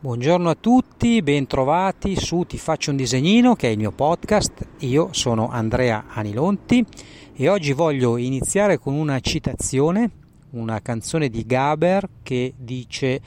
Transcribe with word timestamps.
Buongiorno 0.00 0.48
a 0.48 0.54
tutti, 0.54 1.20
bentrovati 1.22 2.14
su 2.14 2.44
Ti 2.46 2.56
faccio 2.56 2.92
un 2.92 2.96
disegnino 2.96 3.56
che 3.56 3.66
è 3.66 3.72
il 3.72 3.78
mio 3.78 3.90
podcast. 3.90 4.64
Io 4.78 5.08
sono 5.10 5.50
Andrea 5.50 6.04
Anilonti 6.06 6.86
e 7.34 7.48
oggi 7.48 7.72
voglio 7.72 8.16
iniziare 8.16 8.78
con 8.78 8.94
una 8.94 9.18
citazione, 9.18 10.08
una 10.50 10.80
canzone 10.82 11.28
di 11.28 11.44
Gaber 11.44 12.08
che 12.22 12.54
dice 12.56 13.20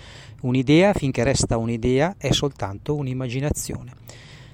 un'idea 0.43 0.93
finché 0.93 1.25
resta 1.25 1.57
un'idea 1.57 2.15
è 2.17 2.31
soltanto 2.31 2.95
un'immaginazione. 2.95 3.91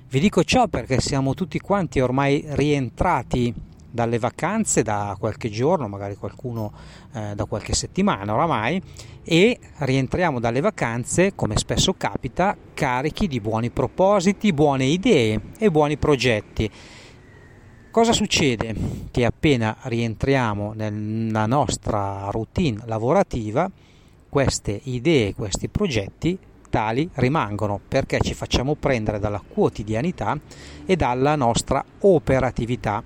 Vi 0.10 0.20
dico 0.20 0.44
ciò 0.44 0.68
perché 0.68 1.00
siamo 1.00 1.36
tutti 1.36 1.60
quanti 1.60 2.00
ormai 2.00 2.44
rientrati 2.48 3.54
dalle 3.90 4.20
vacanze 4.20 4.84
da 4.84 5.16
qualche 5.20 5.50
giorno, 5.50 5.88
magari 5.88 6.16
qualcuno 6.16 6.72
eh, 7.14 7.34
da 7.36 7.46
qualche 7.46 7.74
settimana 7.74 8.34
oramai, 8.34 8.82
e 9.24 9.60
rientriamo 9.78 10.40
dalle 10.40 10.62
vacanze, 10.62 11.34
come 11.36 11.58
spesso 11.58 11.94
capita, 11.94 12.56
carichi 12.74 13.28
di 13.28 13.40
buoni 13.42 13.70
propositi, 13.70 14.54
buone 14.54 14.86
idee 14.86 15.42
e 15.58 15.70
buoni 15.70 15.98
progetti. 15.98 16.70
Cosa 17.92 18.14
succede? 18.14 18.76
Che 19.10 19.26
appena 19.26 19.76
rientriamo 19.82 20.74
nella 20.74 21.46
nostra 21.46 22.30
routine 22.30 22.82
lavorativa, 22.86 23.70
queste 24.30 24.80
idee, 24.84 25.34
questi 25.34 25.68
progetti 25.68 26.38
tali 26.70 27.10
rimangono 27.16 27.80
perché 27.88 28.20
ci 28.20 28.34
facciamo 28.34 28.76
prendere 28.76 29.20
dalla 29.20 29.42
quotidianità 29.46 30.38
e 30.86 30.96
dalla 30.96 31.36
nostra 31.36 31.84
operatività. 32.02 33.04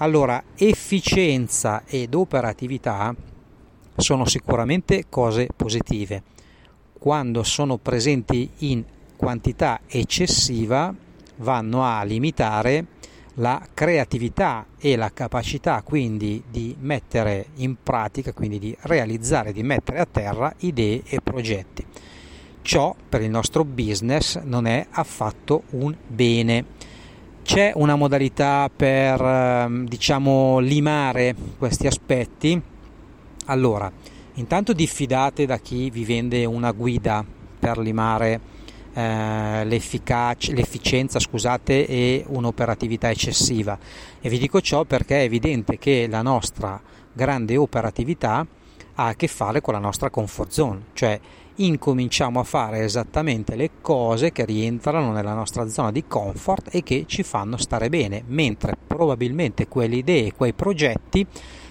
Allora, 0.00 0.44
efficienza 0.54 1.82
ed 1.84 2.14
operatività 2.14 3.12
sono 3.96 4.26
sicuramente 4.26 5.06
cose 5.08 5.48
positive. 5.54 6.22
Quando 6.96 7.42
sono 7.42 7.78
presenti 7.78 8.48
in 8.58 8.84
quantità 9.16 9.80
eccessiva 9.88 10.94
vanno 11.38 11.84
a 11.84 12.04
limitare 12.04 12.86
la 13.34 13.60
creatività 13.74 14.66
e 14.78 14.94
la 14.94 15.10
capacità 15.12 15.82
quindi 15.82 16.44
di 16.48 16.76
mettere 16.78 17.46
in 17.56 17.82
pratica, 17.82 18.32
quindi 18.32 18.60
di 18.60 18.76
realizzare, 18.82 19.52
di 19.52 19.64
mettere 19.64 19.98
a 19.98 20.06
terra 20.06 20.54
idee 20.58 21.02
e 21.06 21.20
progetti. 21.20 21.84
Ciò 22.62 22.94
per 23.08 23.22
il 23.22 23.30
nostro 23.30 23.64
business 23.64 24.40
non 24.42 24.66
è 24.66 24.86
affatto 24.90 25.64
un 25.70 25.96
bene 26.06 26.76
c'è 27.48 27.72
una 27.76 27.96
modalità 27.96 28.68
per 28.68 29.18
ehm, 29.18 29.88
diciamo 29.88 30.58
limare 30.58 31.34
questi 31.56 31.86
aspetti? 31.86 32.60
Allora, 33.46 33.90
intanto 34.34 34.74
diffidate 34.74 35.46
da 35.46 35.56
chi 35.56 35.88
vi 35.88 36.04
vende 36.04 36.44
una 36.44 36.72
guida 36.72 37.24
per 37.58 37.78
limare 37.78 38.38
eh, 38.92 39.64
l'efficienza 39.64 41.18
scusate, 41.18 41.86
e 41.86 42.22
un'operatività 42.26 43.08
eccessiva. 43.08 43.78
E 44.20 44.28
vi 44.28 44.38
dico 44.38 44.60
ciò 44.60 44.84
perché 44.84 45.20
è 45.20 45.24
evidente 45.24 45.78
che 45.78 46.06
la 46.06 46.20
nostra 46.20 46.78
grande 47.10 47.56
operatività 47.56 48.46
ha 48.96 49.06
a 49.06 49.14
che 49.14 49.26
fare 49.26 49.62
con 49.62 49.72
la 49.72 49.80
nostra 49.80 50.10
comfort 50.10 50.50
zone, 50.50 50.82
cioè 50.92 51.18
incominciamo 51.58 52.40
a 52.40 52.44
fare 52.44 52.80
esattamente 52.80 53.56
le 53.56 53.70
cose 53.80 54.32
che 54.32 54.44
rientrano 54.44 55.12
nella 55.12 55.34
nostra 55.34 55.68
zona 55.68 55.90
di 55.90 56.04
comfort 56.06 56.74
e 56.74 56.82
che 56.82 57.04
ci 57.06 57.22
fanno 57.22 57.56
stare 57.56 57.88
bene, 57.88 58.22
mentre 58.26 58.76
probabilmente 58.86 59.68
quelle 59.68 59.96
idee, 59.96 60.32
quei 60.32 60.52
progetti 60.52 61.26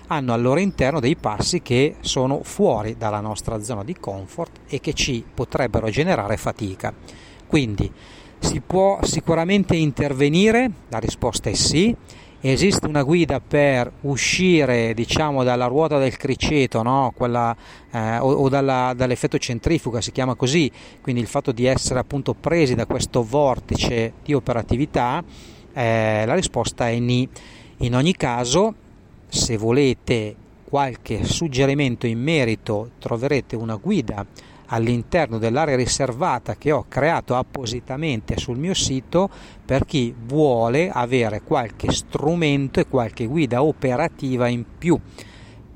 hanno 0.08 0.34
al 0.34 0.42
loro 0.42 0.60
interno 0.60 1.00
dei 1.00 1.16
passi 1.16 1.62
che 1.62 1.96
sono 2.00 2.42
fuori 2.44 2.96
dalla 2.98 3.20
nostra 3.20 3.62
zona 3.62 3.84
di 3.84 3.96
comfort 3.96 4.62
e 4.68 4.80
che 4.80 4.94
ci 4.94 5.24
potrebbero 5.34 5.90
generare 5.90 6.38
fatica. 6.38 6.94
Quindi 7.46 7.92
si 8.40 8.62
può 8.62 9.00
sicuramente 9.02 9.76
intervenire, 9.76 10.72
la 10.90 11.00
risposta 11.00 11.50
è 11.50 11.54
sì, 11.54 11.96
esiste 12.42 12.86
una 12.88 13.04
guida 13.04 13.40
per 13.40 13.92
uscire 14.02 14.94
diciamo 14.94 15.44
dalla 15.44 15.66
ruota 15.66 15.98
del 15.98 16.16
criceto 16.18 16.84
no? 16.84 17.14
Quella, 17.16 17.56
eh, 17.92 18.20
o, 18.20 18.32
o 18.32 18.50
dalla, 18.50 18.94
dall'effetto 18.96 19.38
centrifuga 19.38 20.02
si 20.02 20.12
chiama 20.12 20.36
così 20.36 20.72
quindi 21.02 21.22
il 21.22 21.28
fatto 21.28 21.52
di 21.52 21.66
essere 21.66 22.00
appunto 22.00 22.34
presi 22.34 22.76
da 22.76 22.86
questo 22.86 23.24
vortice 23.24 24.14
di 24.24 24.34
operatività 24.34 25.24
eh, 25.74 26.24
la 26.26 26.36
risposta 26.36 26.90
è 26.90 27.00
ni 27.00 27.28
in 27.78 27.96
ogni 27.96 28.16
caso 28.16 28.74
se 29.28 29.58
volete 29.58 30.36
qualche 30.64 31.24
suggerimento 31.24 32.08
in 32.08 32.22
merito 32.22 32.92
troverete 33.00 33.56
una 33.56 33.76
guida 33.76 34.26
all'interno 34.68 35.38
dell'area 35.38 35.76
riservata 35.76 36.56
che 36.56 36.72
ho 36.72 36.86
creato 36.88 37.36
appositamente 37.36 38.38
sul 38.38 38.58
mio 38.58 38.74
sito 38.74 39.30
per 39.66 39.86
chi 39.86 40.16
vuole 40.18 40.90
avere 40.90 41.42
qualche 41.42 41.92
strumento 41.92 42.80
e 42.80 42.88
qualche 42.88 43.26
guida 43.26 43.62
operativa 43.64 44.48
in 44.48 44.64
più. 44.78 44.98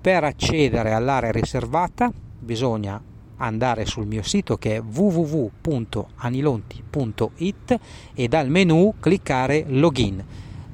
Per 0.01 0.23
accedere 0.23 0.93
all'area 0.93 1.31
riservata 1.31 2.09
bisogna 2.39 3.01
andare 3.37 3.85
sul 3.85 4.05
mio 4.05 4.23
sito 4.23 4.57
che 4.57 4.75
è 4.75 4.81
www.anilonti.it 4.81 7.79
e 8.13 8.27
dal 8.27 8.49
menu 8.49 8.93
cliccare 8.99 9.63
login 9.67 10.23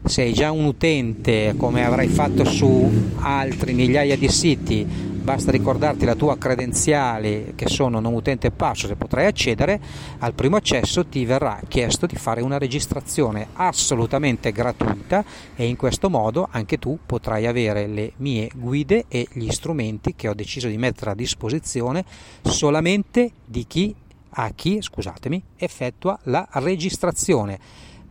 sei 0.07 0.31
già 0.31 0.51
un 0.51 0.66
utente 0.66 1.53
come 1.57 1.85
avrai 1.85 2.07
fatto 2.07 2.45
su 2.45 2.89
altri 3.19 3.73
migliaia 3.73 4.16
di 4.16 4.29
siti, 4.29 4.88
basta 5.27 5.51
ricordarti 5.51 6.05
la 6.05 6.15
tua 6.15 6.38
credenziale 6.38 7.51
che 7.53 7.67
sono 7.67 7.99
non 7.99 8.13
utente 8.13 8.49
password 8.49 8.93
e 8.93 8.97
potrai 8.97 9.25
accedere, 9.25 9.77
al 10.19 10.33
primo 10.33 10.55
accesso 10.55 11.05
ti 11.05 11.25
verrà 11.25 11.59
chiesto 11.67 12.05
di 12.05 12.15
fare 12.15 12.39
una 12.39 12.57
registrazione 12.57 13.49
assolutamente 13.51 14.53
gratuita 14.53 15.25
e 15.53 15.67
in 15.67 15.75
questo 15.75 16.09
modo 16.09 16.47
anche 16.49 16.79
tu 16.79 16.97
potrai 17.05 17.45
avere 17.45 17.88
le 17.88 18.13
mie 18.19 18.49
guide 18.55 19.03
e 19.09 19.27
gli 19.33 19.49
strumenti 19.49 20.15
che 20.15 20.29
ho 20.29 20.33
deciso 20.33 20.69
di 20.69 20.77
mettere 20.77 21.11
a 21.11 21.15
disposizione 21.15 22.05
solamente 22.41 23.31
di 23.44 23.67
chi 23.67 23.94
a 24.29 24.51
chi, 24.55 24.81
scusatemi, 24.81 25.44
effettua 25.57 26.17
la 26.23 26.47
registrazione. 26.53 27.59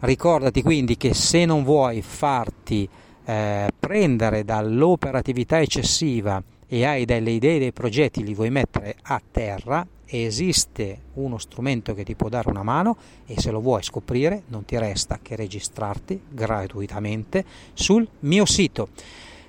Ricordati 0.00 0.60
quindi 0.60 0.98
che 0.98 1.14
se 1.14 1.46
non 1.46 1.64
vuoi 1.64 2.02
farti 2.02 2.86
eh, 3.24 3.70
prendere 3.78 4.44
dall'operatività 4.44 5.60
eccessiva 5.60 6.42
e 6.68 6.84
hai 6.84 7.04
delle 7.04 7.30
idee, 7.30 7.58
dei 7.58 7.72
progetti, 7.72 8.24
li 8.24 8.34
vuoi 8.34 8.50
mettere 8.50 8.96
a 9.02 9.20
terra, 9.30 9.86
esiste 10.04 11.00
uno 11.14 11.38
strumento 11.38 11.94
che 11.94 12.04
ti 12.04 12.14
può 12.14 12.28
dare 12.28 12.48
una 12.48 12.62
mano 12.62 12.96
e 13.26 13.40
se 13.40 13.50
lo 13.50 13.60
vuoi 13.60 13.82
scoprire 13.82 14.42
non 14.48 14.64
ti 14.64 14.78
resta 14.78 15.18
che 15.20 15.34
registrarti 15.36 16.20
gratuitamente 16.28 17.44
sul 17.74 18.06
mio 18.20 18.44
sito. 18.44 18.90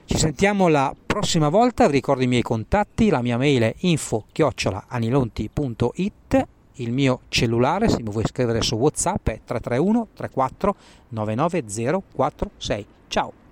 Ci 0.05 0.17
sentiamo 0.17 0.67
la 0.67 0.95
prossima 1.05 1.49
volta, 1.49 1.87
ricordo 1.87 2.23
i 2.23 2.27
miei 2.27 2.41
contatti, 2.41 3.09
la 3.09 3.21
mia 3.21 3.37
mail 3.37 3.61
è 3.63 3.75
info-anilonti.it 3.79 6.47
il 6.79 6.91
mio 6.91 7.21
cellulare, 7.27 7.89
se 7.89 8.03
mi 8.03 8.11
vuoi 8.11 8.25
scrivere 8.25 8.61
su 8.61 8.75
WhatsApp, 8.75 9.29
è 9.29 9.39
331 9.43 10.09
34 10.13 10.75
99046. 11.09 12.85
Ciao! 13.07 13.46